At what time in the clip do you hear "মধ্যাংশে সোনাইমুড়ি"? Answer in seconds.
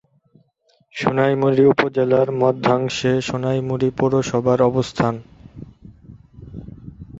2.41-3.89